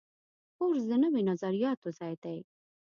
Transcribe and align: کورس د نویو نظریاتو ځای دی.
کورس 0.57 0.83
د 0.89 0.91
نویو 1.03 1.27
نظریاتو 1.29 1.89
ځای 1.99 2.13
دی. 2.23 2.37